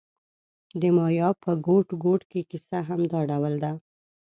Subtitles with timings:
[0.79, 3.71] د مایا په ګوټ ګوټ کې کیسه همدا ډول ده